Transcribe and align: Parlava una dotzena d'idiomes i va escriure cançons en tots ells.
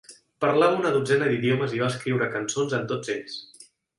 Parlava 0.45 0.77
una 0.79 0.93
dotzena 0.95 1.27
d'idiomes 1.33 1.77
i 1.79 1.83
va 1.83 1.91
escriure 1.95 2.31
cançons 2.37 2.75
en 2.81 2.91
tots 2.93 3.15
ells. 3.19 3.39